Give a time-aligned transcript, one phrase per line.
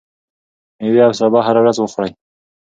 [0.81, 2.11] ميوې او سابه هره ورځ وخورئ.